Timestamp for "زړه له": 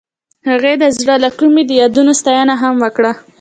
0.99-1.29